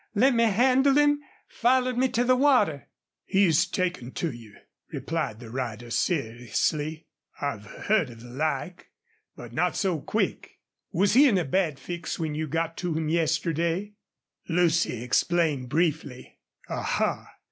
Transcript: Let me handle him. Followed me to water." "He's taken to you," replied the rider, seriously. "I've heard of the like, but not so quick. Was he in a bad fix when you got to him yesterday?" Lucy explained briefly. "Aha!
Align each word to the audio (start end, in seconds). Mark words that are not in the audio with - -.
Let 0.15 0.33
me 0.33 0.45
handle 0.45 0.95
him. 0.97 1.19
Followed 1.47 1.95
me 1.95 2.09
to 2.09 2.25
water." 2.35 2.87
"He's 3.23 3.67
taken 3.67 4.09
to 4.13 4.31
you," 4.31 4.55
replied 4.91 5.39
the 5.39 5.51
rider, 5.51 5.91
seriously. 5.91 7.05
"I've 7.39 7.65
heard 7.65 8.09
of 8.09 8.21
the 8.23 8.31
like, 8.31 8.87
but 9.35 9.53
not 9.53 9.75
so 9.75 9.99
quick. 9.99 10.57
Was 10.91 11.13
he 11.13 11.27
in 11.29 11.37
a 11.37 11.45
bad 11.45 11.77
fix 11.77 12.17
when 12.17 12.33
you 12.33 12.47
got 12.47 12.77
to 12.77 12.95
him 12.95 13.09
yesterday?" 13.09 13.93
Lucy 14.49 15.03
explained 15.03 15.69
briefly. 15.69 16.39
"Aha! 16.67 17.35